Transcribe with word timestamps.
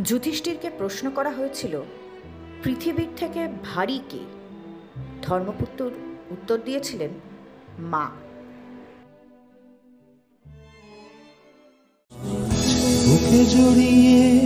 যুধিষ্ঠিরকে 0.00 0.70
প্রশ্ন 0.70 1.10
করা 1.10 1.30
হয়েছিল 1.30 1.82
পৃথিবীর 2.62 3.08
থেকে 3.16 3.48
ভারী 3.62 4.00
কে? 4.08 4.18
ধর্মপুত্র 5.22 5.90
উত্তর 6.30 6.58
দিয়েছিলেন 6.64 7.10
মা। 7.78 8.10
বুকে 13.06 13.44
জড়িয়ে 13.44 14.40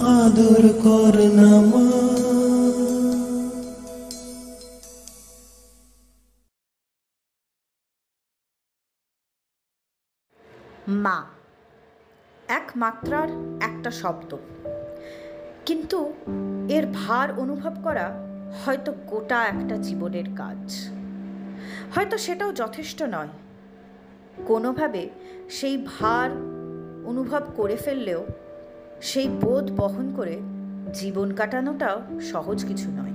আদর 0.00 0.68
কর 0.82 1.14
না 1.34 1.60
মা। 1.60 2.04
মা 10.88 11.26
এক 12.48 12.70
মাত্রার 12.76 13.28
একটা 13.62 13.90
শব্দ। 13.90 14.38
কিন্তু 15.66 16.12
এর 16.68 16.86
ভার 16.94 17.40
অনুভব 17.40 17.72
করা 17.82 18.12
হয়তো 18.64 18.94
গোটা 19.06 19.44
একটা 19.44 19.76
জীবনের 19.76 20.24
কাজ। 20.36 20.88
হয়তো 21.94 22.18
সেটাও 22.18 22.52
যথেষ্ট 22.52 23.02
নয়। 23.02 23.28
কোনোভাবে 24.46 25.08
সেই 25.50 25.76
ভার 25.76 26.30
অনুভব 27.06 27.42
করে 27.56 27.76
ফেললেও 27.76 28.26
সেই 29.02 29.28
বোধ 29.28 29.72
বহন 29.72 30.12
করে 30.16 30.40
জীবন 30.94 31.34
কাটানোটাও 31.34 32.20
সহজ 32.20 32.64
কিছু 32.64 32.90
নয়। 32.90 33.13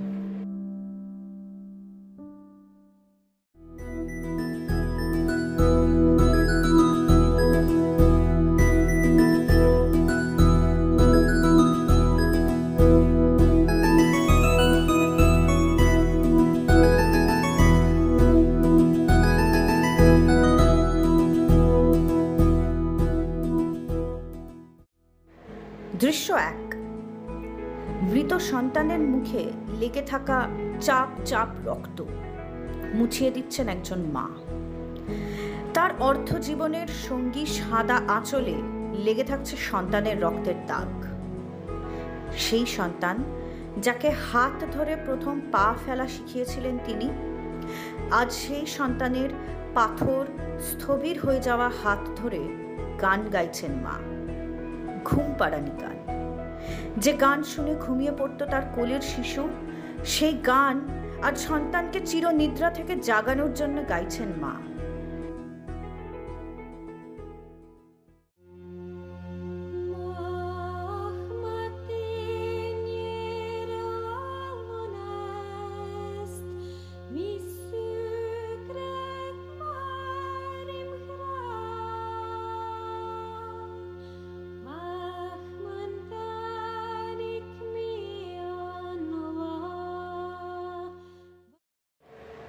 দৃশ্য 26.00 26.32
এক। 26.32 26.74
মৃত 28.02 28.34
সন্তানের 28.34 28.98
মুখে 28.98 29.50
লেগে 29.78 30.02
থাকা 30.02 30.48
চাপ 30.80 31.08
চাপ 31.24 31.48
রক্ত 31.64 32.04
মুছিয়ে 32.94 33.30
দিচ্ছেন 33.30 33.68
একজন 33.68 33.98
মা। 33.98 34.28
তার 35.74 35.90
অর্ধ 36.00 36.38
জীবনের 36.38 36.86
সঙ্গী 36.86 37.46
সাদা 37.46 38.00
আঁচলে 38.08 38.54
লেগে 39.04 39.24
থাকছে 39.24 39.56
সন্তানের 39.56 40.22
রক্তের 40.22 40.54
দাগ। 40.66 41.04
সেই 42.36 42.66
সন্তান 42.66 43.16
যাকে 43.82 44.10
হাত 44.10 44.64
ধরে 44.72 44.96
প্রথম 44.96 45.40
পা 45.52 45.74
ফেলা 45.86 46.08
শিখিয়েছিলেন 46.08 46.78
তিনি, 46.84 47.10
আজ 48.10 48.32
সেই 48.32 48.66
সন্তানের 48.66 49.30
পাথর 49.74 50.26
স্থবির 50.60 51.20
হয়ে 51.20 51.40
যাওয়া 51.40 51.70
হাত 51.84 52.08
ধরে 52.16 52.40
গান 53.00 53.20
গাইছেন 53.32 53.70
মা। 53.70 54.19
ঘুম 55.04 55.34
পাড়ানি 55.38 55.70
গান। 55.80 55.96
যে 56.98 57.12
গান 57.12 57.42
শুনে 57.42 57.74
ঘুমিয়ে 57.74 58.12
পড়তো 58.18 58.46
তার 58.46 58.62
কোলের 58.74 59.00
শিশু, 59.00 59.48
সেই 60.04 60.32
গান 60.32 60.80
আজ 61.22 61.38
সন্তানকে 61.38 62.00
চিরনিদ্রা 62.06 62.70
থেকে 62.70 62.96
জাগানোর 62.96 63.54
জন্য 63.54 63.88
গাইছেন 63.88 64.28
মা। 64.40 64.69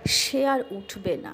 সে 0.06 0.48
আর 0.48 0.60
উঠবে 0.72 1.18
না। 1.18 1.34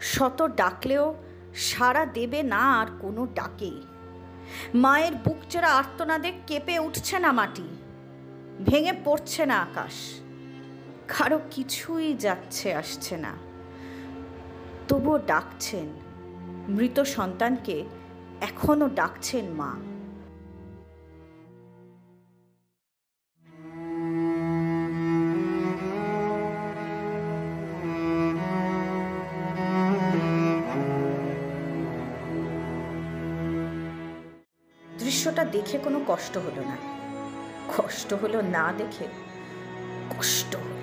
শত 0.00 0.50
ডাকলেও 0.56 1.14
সাড়া 1.54 2.06
দেবে 2.06 2.42
না 2.42 2.80
আর 2.80 2.86
কোনো 3.00 3.26
ডাকেই 3.34 3.82
মায়ের 4.74 5.14
বুক 5.14 5.36
চেরা 5.50 5.68
আর্তনাদে 5.68 6.32
কেঁপে 6.46 6.78
উঠছে 6.78 7.18
না 7.18 7.32
মাটি। 7.32 7.68
ভেঙে 8.64 8.92
পড়ছে 9.04 9.46
না 9.46 9.62
আকাশ। 9.62 10.20
কারও 11.08 11.40
কিছুই 11.50 12.14
যাচ্ছে, 12.14 12.74
আসছে 12.74 13.16
না। 13.16 13.36
তবুও 14.88 15.18
ডাকছেন। 15.18 15.88
মৃত 16.68 17.00
সন্তানকে 17.00 17.84
এখনও 18.40 18.88
ডাকছেন 18.88 19.44
মা। 19.44 19.76
দৃশ্যটা 35.08 35.44
দেখে 35.44 35.78
কোনো 35.78 36.00
কষ্ট 36.06 36.38
হলো 36.38 36.60
না। 36.60 36.76
কষ্ট 37.76 38.14
হলো 38.14 38.42
না 38.42 38.72
দেখে 38.78 39.06
কষ্ট 40.18 40.56
হলো। 40.56 40.78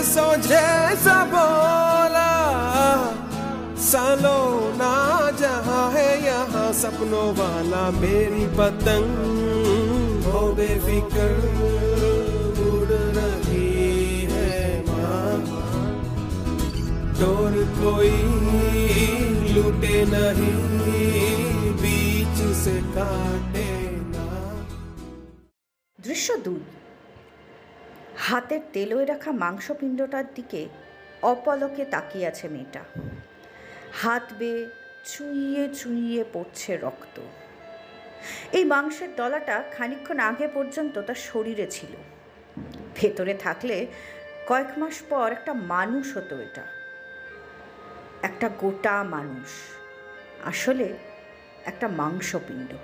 किसों 0.00 0.34
जैसा 0.40 1.14
बोला, 1.24 2.28
सालो 3.76 4.38
ना 4.76 4.92
जहाँ 5.30 5.90
है 5.92 6.24
यहाँ 6.24 6.72
सपनों 6.72 7.26
वाला 7.36 7.82
मेरी 7.90 8.46
पतंग। 8.56 10.24
हो 10.24 10.40
बेफिक्र, 10.52 11.28
उड़ 12.64 12.88
रही 13.18 14.22
है 14.32 14.80
माँ। 14.88 15.36
डोर 17.20 17.62
कोई 17.76 18.16
लूटे 19.52 20.04
नहीं। 20.08 20.69
হাতের 28.18 28.60
তেলোয় 28.72 29.06
রাখা 29.06 29.32
মাংসপিণ্ডটার 29.32 30.24
দিকে 30.34 30.68
অপলকে 31.22 31.84
তাকিয়ে 31.84 32.26
আছে 32.26 32.48
মেয়েটা। 32.48 32.80
হাত 33.92 34.32
বেয়ে 34.38 34.70
চুইয়ে 35.04 35.74
চুইয়ে 35.74 36.24
পড়ছে 36.32 36.76
রক্ত। 36.76 37.20
এই 38.52 38.64
মাংসের 38.64 39.16
দলাটা 39.16 39.62
খানিকক্ষণ 39.72 40.18
আগে 40.18 40.48
পর্যন্ত 40.48 40.98
তার 40.98 41.14
শরীরে 41.14 41.66
ছিল। 41.70 41.96
ভেতরে 42.94 43.34
থাকলে 43.34 43.86
কয়েক 44.46 44.78
মাস 44.78 45.02
পর 45.08 45.32
একটা 45.32 45.54
মানুষ 45.54 46.16
হতো 46.16 46.38
এটা। 46.38 46.62
একটা 48.22 48.50
গোটা 48.58 49.02
মানুষ। 49.02 49.48
আসলে 50.44 50.96
একটা 51.64 51.88
মাংসপিণ্ড। 51.88 52.74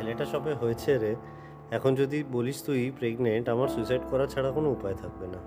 ছেলেটা 0.00 0.24
সবে 0.24 0.54
হয়েছে 0.54 0.98
রে। 0.98 1.16
এখন 1.70 1.94
যদি 1.94 2.24
বলিস 2.32 2.62
তুই 2.62 2.92
প্রেগনেন্ট 2.98 3.48
আমার 3.48 3.68
সুইসাইড 3.68 4.00
করা 4.10 4.26
ছাড়া 4.26 4.50
কোনো 4.50 4.70
উপায় 4.70 4.94
থাকবে 4.94 5.26
না। 5.26 5.40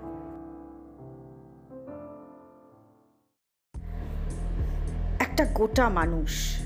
একটা 5.20 5.44
গোটা 5.44 5.88
মানুষ 5.88 6.60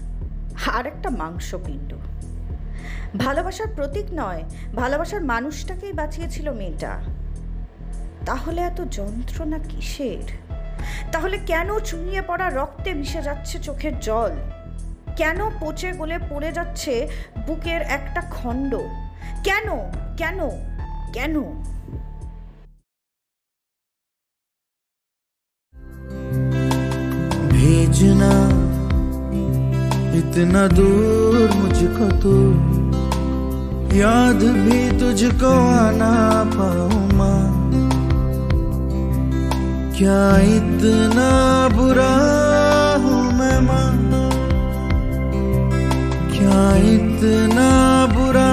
আর 0.66 0.86
একটা 0.86 1.10
মাংসপিণ্ড। 1.10 1.94
ভালোবাসার 3.16 3.66
প্রতীক 3.76 4.06
নয়, 4.12 4.42
ভালোবাসার 4.76 5.24
মানুষটাকেই 5.24 5.92
বাঁচিয়েছিল 5.92 6.52
মেয়েটা। 6.52 7.00
তাহলে 8.26 8.60
এত 8.60 8.80
যন্ত্রণা 8.90 9.58
কিসের? 9.58 10.54
তাহলে 11.12 11.38
কেন 11.46 11.78
চুইয়ে 11.78 12.22
পড়া 12.26 12.50
রক্তে 12.50 12.94
মিশে 12.94 13.22
যাচ্ছে 13.22 13.58
চোখের 13.58 14.00
জল? 14.00 14.30
কেন 15.17 15.39
পচে 15.61 15.89
গলে 15.99 16.17
পড়ে 16.29 16.49
যাচ্ছে 16.57 16.93
বুকের 17.45 17.81
একটা 17.97 18.21
খণ্ড 18.35 18.71
কেন 19.47 19.67
কেন 20.19 20.39
কেন 21.15 21.35
भेजना 27.55 28.31
इतना 30.19 30.61
दूर 30.69 31.35
मुझको 31.59 32.07
तू 32.21 32.33
याद 33.95 34.41
भी 34.63 34.79
तुझको 34.99 35.51
आना 35.75 36.11
पाऊं 36.55 37.01
माँ 37.13 37.43
क्या 39.97 40.21
इतना 40.49 41.29
बुरा 41.75 42.13
हूँ 43.03 43.21
मैं 43.39 43.59
माँ 43.61 43.89
क्या 44.09 44.26
इतना 46.57 47.71
बुरा 48.15 48.49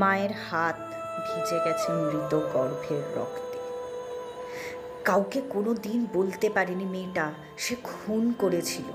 মায়ের 0.00 0.32
হাত 0.46 0.78
ভিজে 1.26 1.58
গেছে 1.64 1.88
মৃত 2.00 2.32
গর্ভের 2.52 3.04
রক্তে 3.16 3.58
কাউকে 5.06 5.38
কোনো 5.50 5.70
দিন 5.82 6.00
বলতে 6.12 6.46
পারেনি 6.56 6.86
মেয়েটা 6.86 7.26
সে 7.56 7.74
খুন 7.82 8.22
করেছিল 8.32 8.88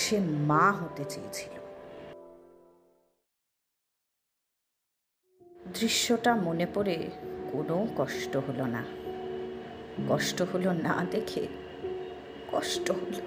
সে 0.00 0.16
মা 0.48 0.66
হতে 0.72 1.04
চেয়েছিল 1.04 1.54
দৃশ্যটা 5.70 6.32
মনে 6.46 6.66
পড়ে 6.66 6.96
কোনো 7.52 7.76
কষ্ট 7.96 8.32
হলো 8.46 8.64
না 8.66 8.82
কষ্ট 10.08 10.38
হলো 10.42 10.70
না 10.86 10.94
দেখে 11.12 11.44
কষ্ট 12.52 12.86
হলো 12.92 13.20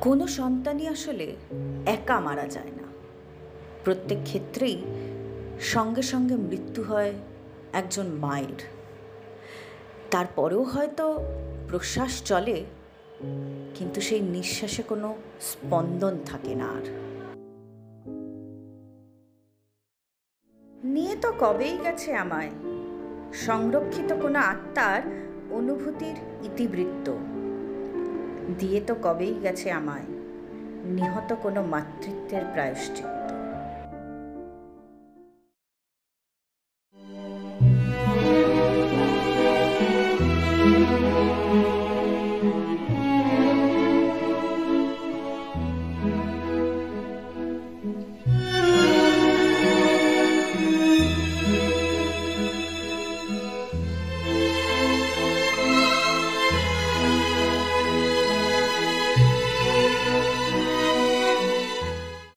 কোনো 0.00 0.26
সন্তানই 0.26 0.88
আসলে 0.88 1.36
একা 1.86 2.20
মারা 2.20 2.46
যায় 2.46 2.72
না। 2.76 2.86
প্রত্যেক 3.84 4.18
ক্ষেত্রেই 4.24 4.82
সঙ্গে 5.60 6.02
সঙ্গে 6.02 6.36
মৃত্যু 6.36 6.82
হয় 6.82 7.12
একজন 7.72 8.06
মায়ের। 8.06 8.81
তারপরেও 10.12 10.62
হয়তো 10.62 11.06
প্রশ্বাস 11.68 12.12
চলে, 12.22 12.58
কিন্তু 13.74 13.98
সেই 14.00 14.20
নিঃশ্বাসে 14.20 14.82
কোনো 14.82 15.08
স্পন্দন 15.40 16.14
থাকে 16.26 16.52
না 16.54 16.66
আর। 16.76 16.84
নিয়ে 20.84 21.14
তো 21.16 21.28
কবেই 21.40 21.76
গেছে 21.84 22.08
আমায়? 22.14 22.52
সংরক্ষিত 23.46 24.10
কোনো 24.22 24.38
আত্মার 24.52 25.02
অনুভূতির 25.50 26.16
ইতিবৃত্ত। 26.44 27.06
দিয়ে 28.58 28.80
তো 28.80 28.94
কবেই 29.02 29.34
গেছে 29.42 29.68
আমায়? 29.72 30.08
নিহত 30.96 31.30
কোনো 31.42 31.60
মাতৃত্বের 31.62 32.44
প্রায়শ্চিত্ত। 32.52 33.28